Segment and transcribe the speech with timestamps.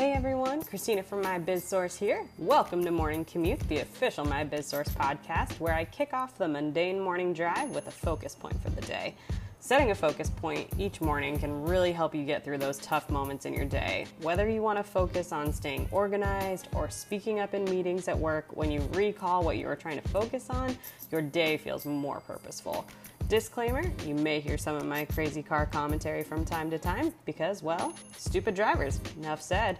[0.00, 2.26] Hey everyone, Christina from My Biz Source here.
[2.38, 6.48] Welcome to Morning Commute, the official My Biz Source podcast, where I kick off the
[6.48, 9.14] mundane morning drive with a focus point for the day.
[9.58, 13.44] Setting a focus point each morning can really help you get through those tough moments
[13.44, 14.06] in your day.
[14.22, 18.46] Whether you want to focus on staying organized or speaking up in meetings at work,
[18.56, 20.78] when you recall what you were trying to focus on,
[21.12, 22.86] your day feels more purposeful.
[23.30, 27.62] Disclaimer you may hear some of my crazy car commentary from time to time because,
[27.62, 29.00] well, stupid drivers.
[29.18, 29.78] Enough said.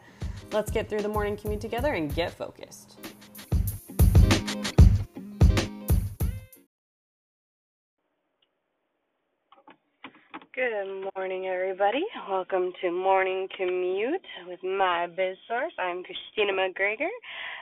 [0.52, 2.96] Let's get through the morning commute together and get focused.
[10.54, 12.04] Good morning, everybody.
[12.28, 15.72] Welcome to Morning Commute with my biz source.
[15.76, 17.08] I'm Christina McGregor.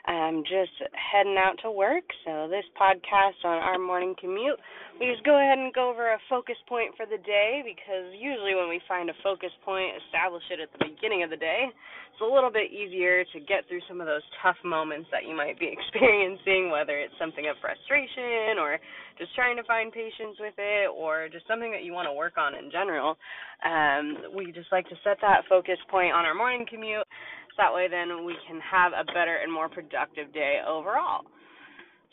[0.08, 4.58] I'm just heading out to work, so this podcast on our morning commute
[4.98, 8.58] we just go ahead and go over a focus point for the day because usually
[8.58, 12.22] when we find a focus point, establish it at the beginning of the day, it's
[12.22, 15.54] a little bit easier to get through some of those tough moments that you might
[15.54, 18.82] be experiencing, whether it's something of frustration or
[19.22, 22.34] just trying to find patience with it or just something that you want to work
[22.34, 23.14] on in general.
[23.62, 27.06] Um, we just like to set that focus point on our morning commute.
[27.54, 29.97] That way, then we can have a better and more productive
[30.32, 31.22] day overall.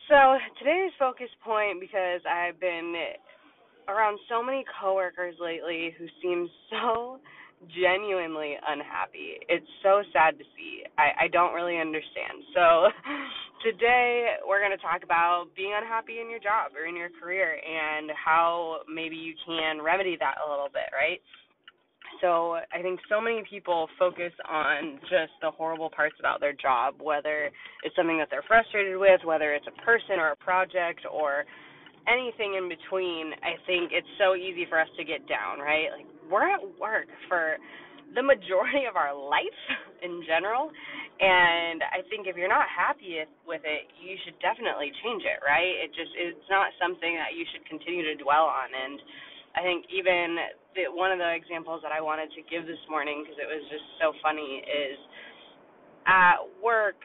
[0.09, 2.93] So today's focus point because I've been
[3.87, 7.19] around so many coworkers lately who seem so
[7.73, 9.41] genuinely unhappy.
[9.49, 10.83] It's so sad to see.
[10.97, 12.45] I, I don't really understand.
[12.53, 12.89] So
[13.65, 17.57] today we're going to talk about being unhappy in your job or in your career
[17.57, 21.21] and how maybe you can remedy that a little bit, right?
[22.21, 26.95] So I think so many people focus on just the horrible parts about their job,
[27.01, 27.49] whether
[27.83, 31.45] it's something that they're frustrated with, whether it's a person or a project or
[32.07, 33.33] anything in between.
[33.43, 35.89] I think it's so easy for us to get down, right?
[35.91, 37.57] Like we're at work for
[38.13, 39.59] the majority of our life
[40.05, 40.71] in general,
[41.19, 45.83] and I think if you're not happy with it, you should definitely change it, right?
[45.83, 48.99] It just it's not something that you should continue to dwell on and
[49.55, 50.37] I think even
[50.75, 53.63] the, one of the examples that I wanted to give this morning because it was
[53.71, 54.99] just so funny is
[56.05, 56.99] at work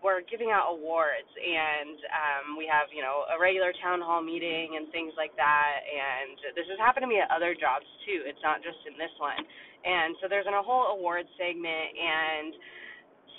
[0.00, 4.80] we're giving out awards and um we have you know a regular town hall meeting
[4.80, 5.84] and things like that.
[5.84, 8.24] And this has happened to me at other jobs too.
[8.24, 9.38] It's not just in this one.
[9.84, 12.52] And so there's a whole award segment and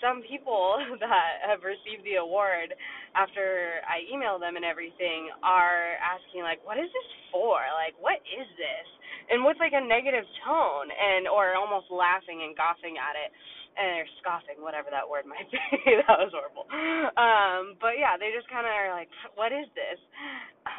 [0.03, 2.73] some people that have received the award
[3.15, 8.19] after I email them and everything are asking like what is this for like what
[8.25, 8.87] is this
[9.29, 13.31] and with like a negative tone and or almost laughing and gossing at it
[13.77, 15.59] and or scoffing, whatever that word might be.
[16.03, 16.67] that was horrible.
[17.15, 19.07] Um, but yeah, they just kind of are like,
[19.39, 19.99] "What is this?"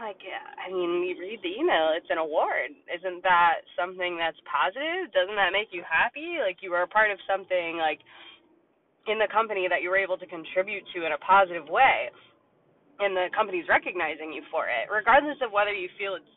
[0.01, 1.95] Like, I mean, you read the email.
[1.95, 2.75] It's an award.
[2.91, 5.11] Isn't that something that's positive?
[5.15, 6.39] Doesn't that make you happy?
[6.43, 8.01] Like you were a part of something like
[9.07, 12.11] in the company that you were able to contribute to in a positive way,
[13.01, 16.29] and the company's recognizing you for it, regardless of whether you feel it's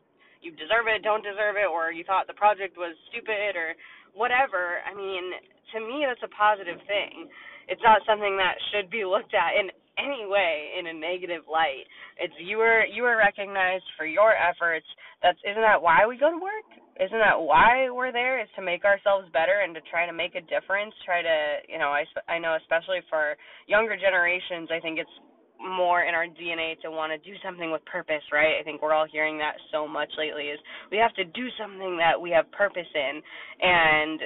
[0.42, 3.74] you deserve it, don't deserve it, or you thought the project was stupid or
[4.14, 4.78] whatever.
[4.86, 5.34] I mean,
[5.74, 7.26] to me, that's a positive thing.
[7.66, 11.90] It's not something that should be looked at in any way in a negative light.
[12.22, 14.86] It's you were you were recognized for your efforts.
[15.26, 16.70] That's isn't that why we go to work?
[16.96, 18.40] Isn't that why we're there?
[18.40, 20.96] Is to make ourselves better and to try to make a difference.
[21.04, 23.36] Try to you know I I know especially for
[23.68, 25.18] younger generations, I think it's
[25.60, 28.60] more in our DNA to want to do something with purpose, right?
[28.60, 30.60] I think we're all hearing that so much lately is
[30.92, 33.22] we have to do something that we have purpose in.
[33.62, 34.20] And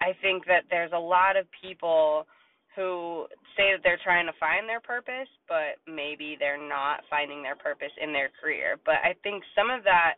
[0.00, 2.26] I think that there's a lot of people
[2.76, 3.26] who
[3.56, 7.90] say that they're trying to find their purpose, but maybe they're not finding their purpose
[8.00, 8.78] in their career.
[8.86, 10.14] But I think some of that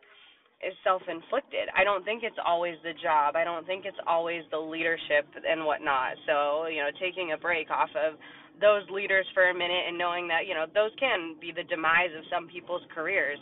[0.61, 1.69] is self inflicted.
[1.75, 3.35] I don't think it's always the job.
[3.35, 6.17] I don't think it's always the leadership and whatnot.
[6.27, 8.17] So, you know, taking a break off of
[8.59, 12.13] those leaders for a minute and knowing that you know those can be the demise
[12.17, 13.39] of some people's careers.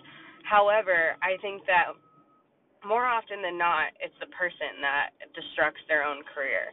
[0.48, 1.92] However, I think that
[2.88, 6.72] more often than not, it's the person that destructs their own career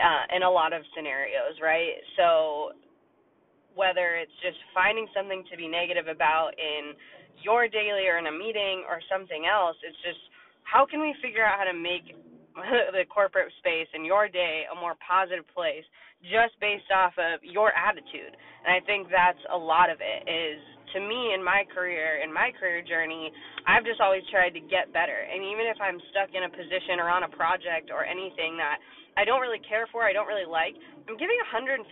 [0.00, 2.00] uh, in a lot of scenarios, right?
[2.16, 2.72] So
[3.74, 6.92] whether it's just finding something to be negative about in
[7.44, 10.20] your daily or in a meeting or something else, it's just
[10.64, 12.14] how can we figure out how to make
[12.96, 15.84] the corporate space and your day a more positive place
[16.22, 18.34] just based off of your attitude.
[18.62, 20.60] And I think that's a lot of it is
[20.94, 23.32] to me in my career, in my career journey,
[23.66, 25.24] I've just always tried to get better.
[25.26, 28.78] And even if I'm stuck in a position or on a project or anything that
[29.16, 30.72] I don't really care for, I don't really like,
[31.08, 31.84] I'm giving 155%.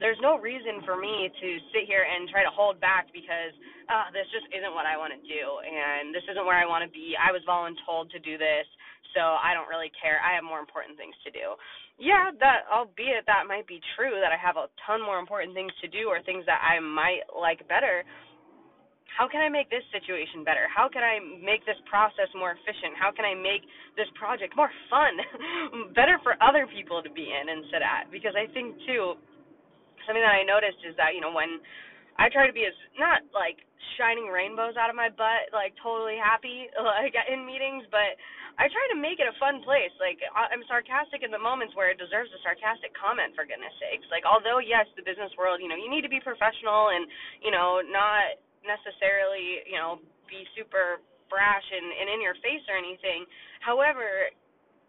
[0.00, 3.54] There's no reason for me to sit here and try to hold back because
[3.86, 6.82] uh, this just isn't what I want to do and this isn't where I want
[6.82, 7.14] to be.
[7.14, 8.66] I was voluntold to do this
[9.14, 10.18] so I don't really care.
[10.20, 11.54] I have more important things to do.
[11.96, 15.70] Yeah, that albeit that might be true that I have a ton more important things
[15.80, 18.02] to do or things that I might like better.
[19.14, 20.66] How can I make this situation better?
[20.66, 22.98] How can I make this process more efficient?
[22.98, 23.62] How can I make
[23.94, 25.14] this project more fun?
[25.98, 28.10] better for other people to be in and sit at?
[28.10, 29.14] Because I think too
[30.06, 31.62] something that I noticed is that, you know, when
[32.20, 33.62] I try to be as not like
[33.96, 36.70] shining rainbows out of my butt, like totally happy,
[37.00, 38.18] like in meetings, but
[38.54, 39.90] I try to make it a fun place.
[39.98, 44.06] Like I'm sarcastic in the moments where it deserves a sarcastic comment, for goodness sakes.
[44.14, 47.06] Like although yes, the business world, you know, you need to be professional and
[47.42, 52.76] you know not necessarily you know be super brash and, and in your face or
[52.76, 53.24] anything.
[53.64, 54.28] However,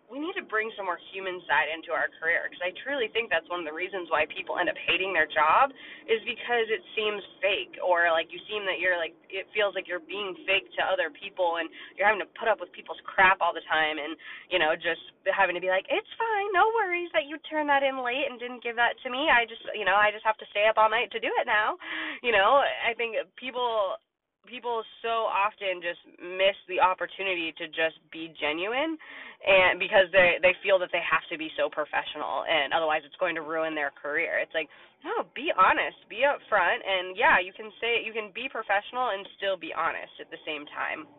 [0.06, 3.34] we need to bring some more human side into our career because I truly think
[3.34, 5.74] that's one of the reasons why people end up hating their job
[6.06, 9.90] is because it seems fake or like you seem that you're like it feels like
[9.90, 13.42] you're being fake to other people and you're having to put up with people's crap
[13.42, 14.14] all the time and
[14.54, 15.02] you know just
[15.34, 18.38] having to be like it's fine no worries that you turned that in late and
[18.38, 20.78] didn't give that to me I just you know I just have to stay up
[20.78, 21.82] all night to do it now
[22.24, 23.98] you know I think people
[24.46, 28.98] people so often just miss the opportunity to just be genuine
[29.42, 33.18] and because they they feel that they have to be so professional and otherwise it's
[33.18, 34.38] going to ruin their career.
[34.38, 34.70] It's like
[35.04, 39.26] no be honest be upfront and yeah you can say you can be professional and
[39.38, 41.10] still be honest at the same time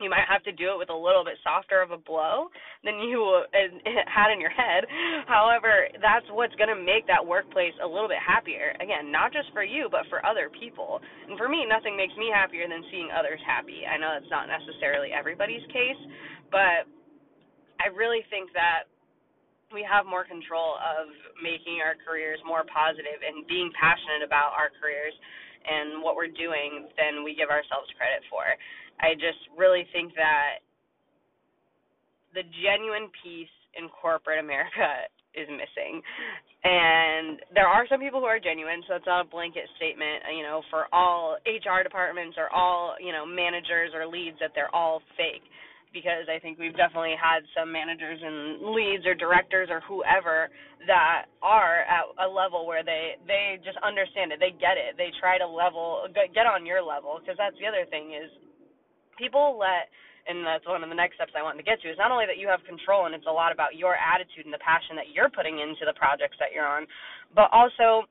[0.00, 2.48] you might have to do it with a little bit softer of a blow
[2.82, 3.42] than you
[4.06, 4.86] had in your head.
[5.26, 8.74] However, that's what's going to make that workplace a little bit happier.
[8.78, 11.00] Again, not just for you, but for other people.
[11.28, 13.82] And for me, nothing makes me happier than seeing others happy.
[13.84, 16.00] I know that's not necessarily everybody's case,
[16.50, 16.86] but
[17.78, 18.90] I really think that
[19.70, 21.12] we have more control of
[21.44, 25.12] making our careers more positive and being passionate about our careers
[25.68, 28.48] and what we're doing than we give ourselves credit for.
[29.00, 30.62] I just really think that
[32.34, 36.02] the genuine peace in corporate America is missing.
[36.64, 40.42] And there are some people who are genuine, so it's not a blanket statement, you
[40.42, 45.00] know, for all HR departments or all, you know, managers or leads that they're all
[45.14, 45.46] fake.
[45.88, 50.52] Because I think we've definitely had some managers and leads or directors or whoever
[50.84, 55.08] that are at a level where they they just understand it, they get it, they
[55.16, 57.16] try to level get on your level.
[57.16, 58.28] Because that's the other thing is
[59.18, 59.90] people let
[60.28, 62.28] and that's one of the next steps I want to get to is not only
[62.28, 65.08] that you have control and it's a lot about your attitude and the passion that
[65.08, 66.84] you're putting into the projects that you're on,
[67.32, 68.04] but also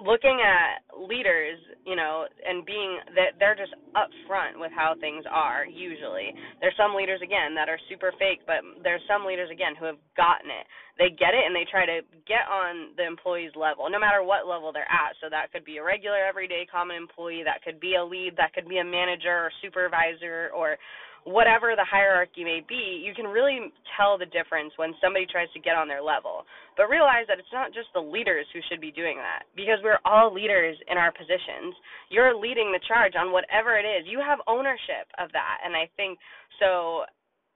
[0.00, 5.64] looking at leaders, you know, and being that they're just upfront with how things are
[5.64, 6.32] usually.
[6.60, 10.00] There's some leaders again that are super fake, but there's some leaders again who have
[10.16, 10.64] gotten it.
[10.96, 14.48] They get it and they try to get on the employee's level, no matter what
[14.48, 15.16] level they're at.
[15.20, 18.52] So that could be a regular everyday common employee, that could be a lead, that
[18.52, 20.76] could be a manager or supervisor or
[21.24, 25.60] whatever the hierarchy may be, you can really tell the difference when somebody tries to
[25.60, 26.44] get on their level.
[26.76, 30.00] But realize that it's not just the leaders who should be doing that because we're
[30.04, 31.76] all leaders in our positions.
[32.08, 34.08] You're leading the charge on whatever it is.
[34.08, 35.60] You have ownership of that.
[35.64, 36.18] And I think
[36.58, 37.04] so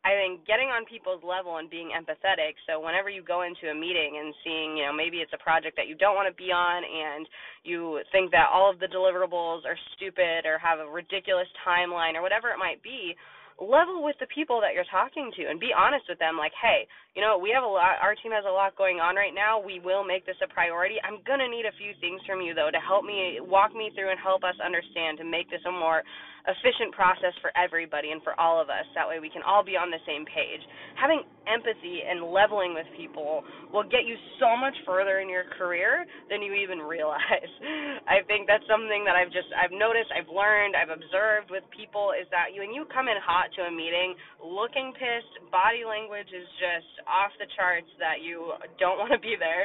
[0.05, 2.61] I think getting on people's level and being empathetic.
[2.69, 5.81] So whenever you go into a meeting and seeing, you know, maybe it's a project
[5.81, 7.25] that you don't want to be on and
[7.65, 12.23] you think that all of the deliverables are stupid or have a ridiculous timeline or
[12.23, 13.17] whatever it might be,
[13.61, 16.87] level with the people that you're talking to and be honest with them like hey
[17.15, 19.63] you know we have a lot our team has a lot going on right now.
[19.63, 20.97] We will make this a priority.
[21.07, 23.91] I'm going to need a few things from you though to help me walk me
[23.95, 26.03] through and help us understand to make this a more
[26.45, 28.85] efficient process for everybody and for all of us.
[28.95, 30.61] That way we can all be on the same page.
[31.01, 36.05] Having empathy and leveling with people will get you so much further in your career
[36.29, 37.51] than you even realize.
[38.09, 42.13] I think that's something that I've just I've noticed, I've learned, I've observed with people
[42.17, 46.49] is that when you come in hot to a meeting, looking pissed, body language is
[46.61, 49.65] just off the charts that you don't want to be there.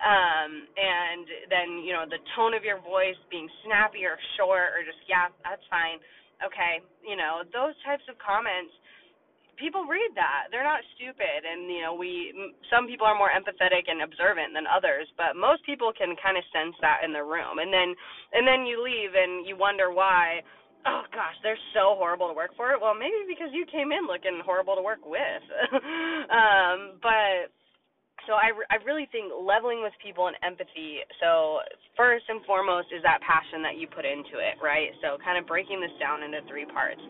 [0.00, 4.84] Um and then, you know, the tone of your voice being snappy or short or
[4.84, 6.00] just yeah, that's fine
[6.46, 8.72] okay, you know, those types of comments
[9.56, 10.50] people read that.
[10.50, 12.34] They're not stupid and you know, we
[12.70, 16.44] some people are more empathetic and observant than others, but most people can kind of
[16.50, 17.58] sense that in the room.
[17.62, 17.94] And then
[18.34, 20.42] and then you leave and you wonder why
[20.86, 22.76] oh gosh, they're so horrible to work for.
[22.80, 25.44] Well, maybe because you came in looking horrible to work with.
[26.28, 27.48] um, but
[28.26, 31.04] so I, I really think leveling with people and empathy.
[31.20, 31.60] So
[31.96, 34.92] first and foremost is that passion that you put into it, right?
[35.04, 37.00] So kind of breaking this down into three parts.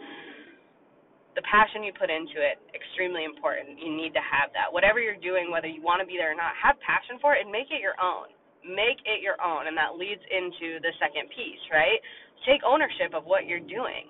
[1.34, 3.78] The passion you put into it extremely important.
[3.78, 4.70] You need to have that.
[4.70, 7.42] Whatever you're doing, whether you want to be there or not, have passion for it
[7.42, 8.30] and make it your own.
[8.62, 12.00] Make it your own, and that leads into the second piece, right?
[12.48, 14.08] Take ownership of what you're doing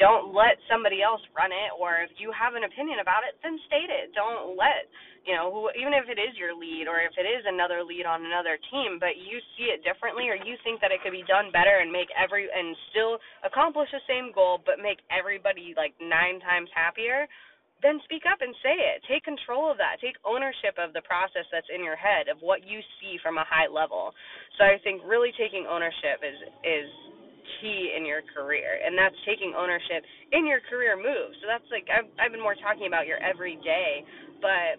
[0.00, 3.60] don't let somebody else run it or if you have an opinion about it then
[3.68, 4.88] state it don't let
[5.26, 8.06] you know who even if it is your lead or if it is another lead
[8.08, 11.26] on another team but you see it differently or you think that it could be
[11.28, 15.92] done better and make every and still accomplish the same goal but make everybody like
[16.00, 17.28] nine times happier
[17.82, 19.02] then speak up and say it.
[19.08, 20.00] Take control of that.
[20.04, 23.46] Take ownership of the process that's in your head of what you see from a
[23.48, 24.12] high level.
[24.60, 26.88] So I think really taking ownership is is
[27.60, 31.88] key in your career and that's taking ownership in your career moves so that's like
[31.90, 34.04] i've i've been more talking about your everyday
[34.40, 34.78] but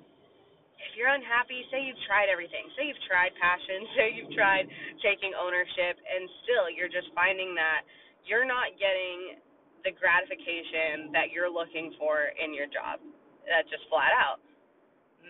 [0.90, 2.68] if you're unhappy say you've tried everything.
[2.78, 3.86] Say you've tried passion.
[3.98, 4.66] Say you've tried
[5.02, 7.86] taking ownership and still you're just finding that
[8.26, 9.42] you're not getting
[9.82, 13.02] the gratification that you're looking for in your job.
[13.50, 14.38] That's just flat out.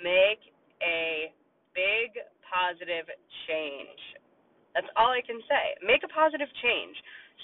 [0.03, 0.43] Make
[0.84, 1.31] a
[1.72, 2.12] big
[2.43, 3.08] positive
[3.48, 4.01] change.
[4.75, 5.79] That's all I can say.
[5.84, 6.96] Make a positive change.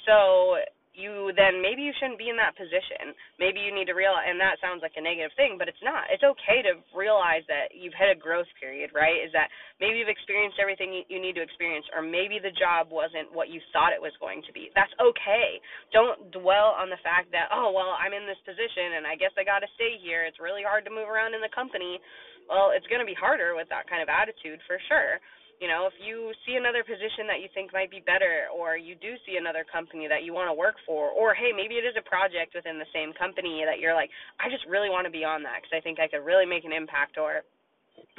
[0.04, 0.60] So
[0.98, 3.14] you then maybe you shouldn't be in that position.
[3.38, 6.10] Maybe you need to realize, and that sounds like a negative thing, but it's not.
[6.10, 9.22] It's okay to realize that you've hit a growth period, right?
[9.22, 13.30] Is that maybe you've experienced everything you need to experience, or maybe the job wasn't
[13.30, 14.74] what you thought it was going to be.
[14.74, 15.62] That's okay.
[15.94, 19.32] Don't dwell on the fact that, oh, well, I'm in this position and I guess
[19.38, 20.26] I got to stay here.
[20.26, 22.02] It's really hard to move around in the company.
[22.50, 25.22] Well, it's going to be harder with that kind of attitude for sure
[25.58, 28.94] you know, if you see another position that you think might be better, or you
[28.94, 31.98] do see another company that you want to work for, or hey, maybe it is
[31.98, 35.26] a project within the same company that you're like, I just really want to be
[35.26, 37.42] on that because I think I could really make an impact, or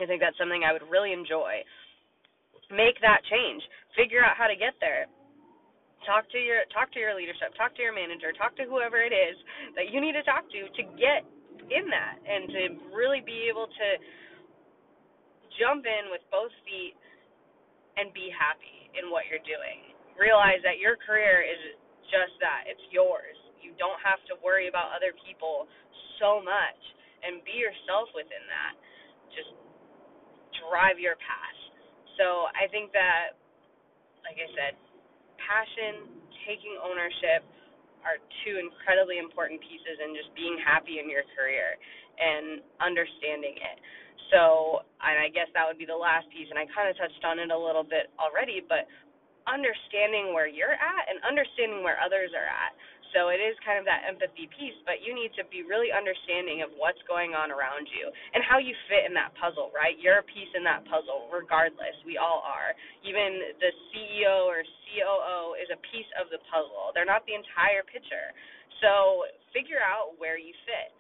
[0.03, 1.63] I think that's something I would really enjoy.
[2.75, 3.63] Make that change.
[3.95, 5.07] Figure out how to get there.
[6.05, 7.55] Talk to your talk to your leadership.
[7.55, 8.35] Talk to your manager.
[8.35, 9.39] Talk to whoever it is
[9.79, 11.23] that you need to talk to to get
[11.71, 12.61] in that and to
[12.93, 13.89] really be able to
[15.59, 16.95] jump in with both feet
[17.99, 19.93] and be happy in what you're doing.
[20.15, 21.59] Realize that your career is
[22.09, 23.37] just that it's yours.
[23.59, 25.67] You don't have to worry about other people
[26.23, 26.81] so much
[27.27, 28.75] and be yourself within that.
[29.35, 29.51] Just
[30.63, 31.59] drive your path.
[32.19, 33.39] So I think that,
[34.27, 34.75] like I said,
[35.39, 36.11] passion,
[36.47, 37.47] taking ownership
[38.03, 41.79] are two incredibly important pieces in just being happy in your career
[42.19, 43.79] and understanding it.
[44.31, 47.25] So, and I guess that would be the last piece, and I kind of touched
[47.25, 48.85] on it a little bit already, but
[49.49, 52.77] understanding where you're at and understanding where others are at.
[53.17, 56.61] So it is kind of that empathy piece, but you need to be really understanding
[56.61, 59.97] of what's going on around you and how you fit in that puzzle, right?
[59.97, 61.97] You're a piece in that puzzle, regardless.
[62.05, 62.77] We all are.
[63.09, 66.93] Even the CEO or COO is a piece of the puzzle.
[66.93, 68.37] They're not the entire picture.
[68.85, 69.25] So
[69.57, 70.93] figure out where you fit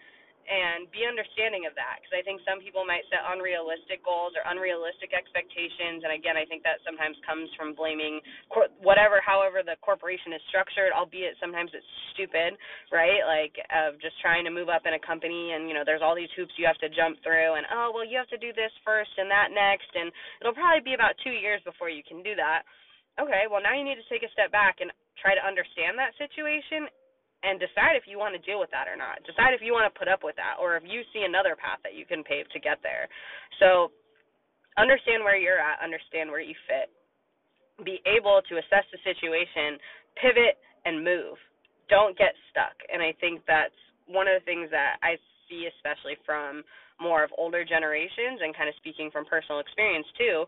[0.49, 4.43] and be understanding of that because I think some people might set unrealistic goals or
[4.49, 9.77] unrealistic expectations and again I think that sometimes comes from blaming cor- whatever however the
[9.85, 11.87] corporation is structured albeit sometimes it's
[12.17, 12.57] stupid
[12.89, 13.21] right?
[13.29, 16.17] Like of just trying to move up in a company and you know there's all
[16.17, 18.73] these hoops you have to jump through and oh well you have to do this
[18.83, 20.09] first and that next and
[20.41, 22.65] it'll probably be about 2 years before you can do that.
[23.21, 24.89] Okay well now you need to take a step back and
[25.21, 26.89] try to understand that situation
[27.47, 29.23] and decide if you want to deal with that or not.
[29.23, 31.79] Decide if you want to put up with that or if you see another path
[31.87, 33.07] that you can pave to get there.
[33.63, 33.95] So
[34.75, 36.91] understand where you're at, understand where you fit.
[37.87, 39.79] Be able to assess the situation,
[40.19, 41.39] pivot and move.
[41.87, 42.75] Don't get stuck.
[42.91, 43.77] And I think that's
[44.11, 45.15] one of the things that I
[45.47, 46.67] see especially from
[46.99, 50.45] more of older generations and kind of speaking from personal experience too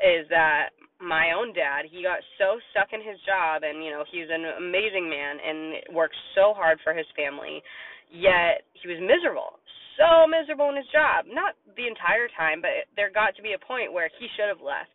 [0.00, 4.04] is that my own dad, he got so stuck in his job and you know,
[4.08, 7.60] he's an amazing man and worked so hard for his family,
[8.08, 9.60] yet he was miserable.
[9.96, 11.24] So miserable in his job.
[11.28, 14.60] Not the entire time, but there got to be a point where he should have
[14.60, 14.92] left.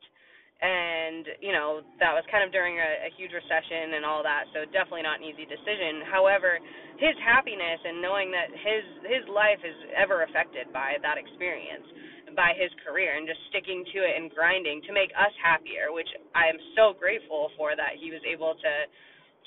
[0.62, 4.46] And, you know, that was kind of during a, a huge recession and all that,
[4.53, 6.05] so definitely not an easy decision.
[6.05, 6.62] However,
[7.01, 11.89] his happiness and knowing that his his life is ever affected by that experience
[12.36, 16.10] by his career and just sticking to it and grinding to make us happier, which
[16.36, 18.74] I am so grateful for that he was able to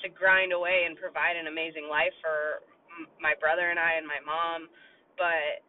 [0.03, 2.59] to grind away and provide an amazing life for
[3.23, 4.67] my brother and I and my mom.
[5.15, 5.63] But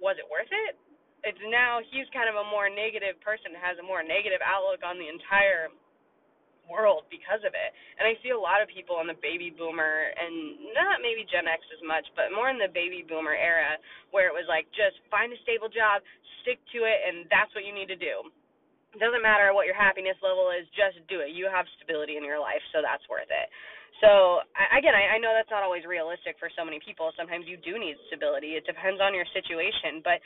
[0.00, 0.74] was it worth it?
[1.26, 4.96] It's now he's kind of a more negative person, has a more negative outlook on
[4.96, 5.68] the entire
[6.68, 7.70] world because of it.
[7.98, 11.48] And I see a lot of people in the baby boomer and not maybe Gen
[11.48, 13.80] X as much, but more in the baby boomer era
[14.12, 14.27] where
[14.58, 16.02] like just find a stable job,
[16.42, 18.26] stick to it and that's what you need to do.
[18.90, 21.30] It doesn't matter what your happiness level is, just do it.
[21.30, 23.46] You have stability in your life, so that's worth it.
[24.02, 24.42] So
[24.74, 27.14] again, I, I know that's not always realistic for so many people.
[27.14, 28.58] Sometimes you do need stability.
[28.58, 30.18] It depends on your situation, but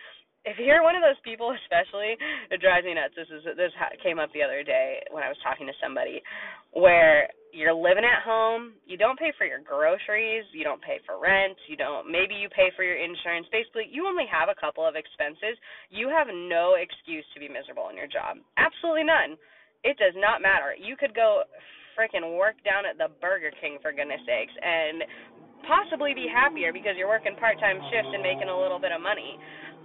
[0.44, 2.18] if you're one of those people, especially,
[2.50, 3.14] it drives me nuts.
[3.14, 3.70] This is this
[4.02, 6.18] came up the other day when I was talking to somebody,
[6.74, 11.20] where you're living at home, you don't pay for your groceries, you don't pay for
[11.20, 13.46] rent, you don't maybe you pay for your insurance.
[13.52, 15.54] Basically, you only have a couple of expenses.
[15.94, 18.42] You have no excuse to be miserable in your job.
[18.58, 19.38] Absolutely none.
[19.86, 20.74] It does not matter.
[20.74, 21.46] You could go
[21.94, 25.04] freaking work down at the Burger King for goodness sakes and
[25.68, 29.38] possibly be happier because you're working part-time shifts and making a little bit of money.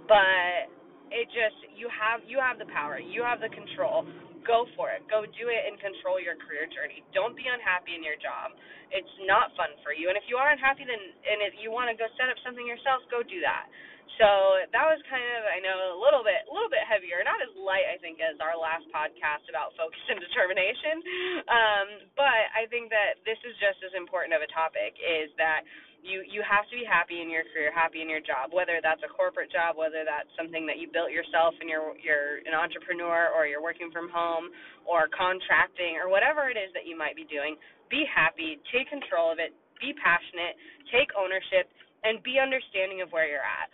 [0.08, 0.72] But
[1.12, 3.00] it just you have you have the power.
[3.00, 4.04] You have the control.
[4.46, 5.04] Go for it.
[5.12, 7.04] Go do it and control your career journey.
[7.12, 8.56] Don't be unhappy in your job.
[8.88, 10.08] It's not fun for you.
[10.08, 12.64] And if you are unhappy then and if you want to go set up something
[12.64, 13.68] yourself, go do that.
[14.16, 14.26] So
[14.74, 17.52] that was kind of I know a little bit a little bit heavier, not as
[17.60, 20.96] light I think as our last podcast about focus and determination.
[21.44, 21.86] Um,
[22.16, 25.68] but I think that this is just as important of a topic is that
[26.02, 29.02] you you have to be happy in your career, happy in your job, whether that's
[29.02, 33.30] a corporate job, whether that's something that you built yourself and you're you're an entrepreneur
[33.34, 34.50] or you're working from home
[34.86, 37.58] or contracting or whatever it is that you might be doing.
[37.90, 40.54] Be happy, take control of it, be passionate,
[40.92, 41.70] take ownership
[42.04, 43.72] and be understanding of where you're at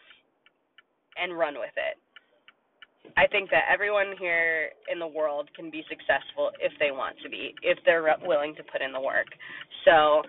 [1.20, 2.00] and run with it.
[3.16, 7.28] I think that everyone here in the world can be successful if they want to
[7.28, 9.28] be, if they're willing to put in the work.
[9.84, 10.22] So,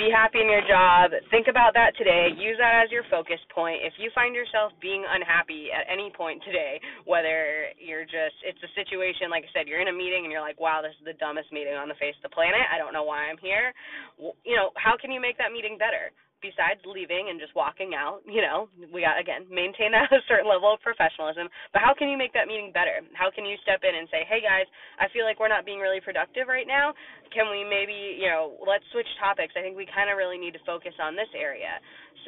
[0.00, 1.12] be happy in your job.
[1.28, 2.32] Think about that today.
[2.32, 3.84] Use that as your focus point.
[3.84, 8.72] If you find yourself being unhappy at any point today, whether you're just, it's a
[8.72, 11.20] situation, like I said, you're in a meeting and you're like, wow, this is the
[11.20, 12.64] dumbest meeting on the face of the planet.
[12.72, 13.76] I don't know why I'm here.
[14.16, 16.08] You know, how can you make that meeting better?
[16.40, 20.48] Besides leaving and just walking out, you know, we got again maintain that a certain
[20.48, 21.48] level of professionalism.
[21.72, 23.04] But how can you make that meeting better?
[23.16, 24.66] How can you step in and say, "Hey guys,
[24.98, 26.92] I feel like we're not being really productive right now.
[27.30, 29.54] Can we maybe, you know, let's switch topics.
[29.56, 31.78] I think we kind of really need to focus on this area."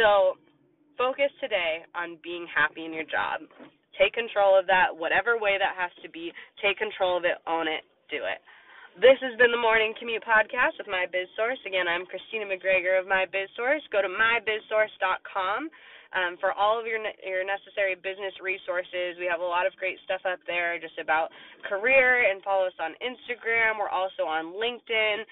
[0.01, 0.41] So,
[0.97, 3.45] focus today on being happy in your job.
[4.01, 6.33] Take control of that, whatever way that has to be.
[6.65, 8.41] Take control of it, own it, do it.
[9.01, 11.57] This has been the Morning Commute Podcast with My Biz Source.
[11.65, 13.81] Again, I'm Christina McGregor of My Biz Source.
[13.89, 15.73] Go to mybizsource.com
[16.13, 19.17] um, for all of your your necessary business resources.
[19.17, 21.33] We have a lot of great stuff up there just about
[21.65, 23.81] career and follow us on Instagram.
[23.81, 25.25] We're also on LinkedIn,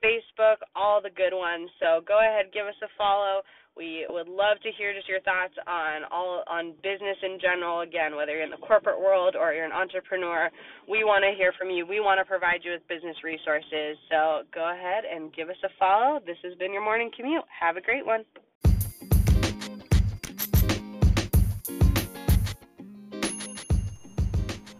[0.00, 1.68] Facebook, all the good ones.
[1.84, 3.44] So go ahead, give us a follow.
[3.74, 7.80] We would love to hear just your thoughts on all on business in general.
[7.80, 10.50] Again, whether you're in the corporate world or you're an entrepreneur,
[10.88, 11.86] we want to hear from you.
[11.86, 13.96] We want to provide you with business resources.
[14.10, 16.20] So go ahead and give us a follow.
[16.20, 17.44] This has been your morning commute.
[17.48, 18.24] Have a great one.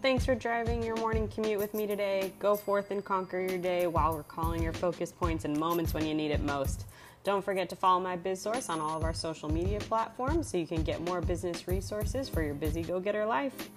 [0.03, 2.33] Thanks for driving your morning commute with me today.
[2.37, 6.13] Go forth and conquer your day while recalling your focus points and moments when you
[6.13, 6.85] need it most.
[7.23, 10.57] Don't forget to follow my Biz Source on all of our social media platforms so
[10.57, 13.69] you can get more business resources for your busy go getter life.